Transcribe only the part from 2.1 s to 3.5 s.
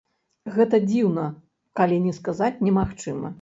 сказаць немагчыма.